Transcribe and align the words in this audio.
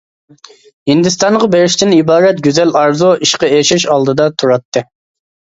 ھىندىستانغا 0.91 1.49
بېرىشتىن 1.55 1.93
ئىبارەت 1.97 2.41
گۈزەل 2.49 2.73
ئارزۇ 2.81 3.13
ئىشقا 3.27 3.53
ئېشىش 3.59 3.87
ئالدىدا 3.93 4.29
تۇراتتى. 4.41 4.87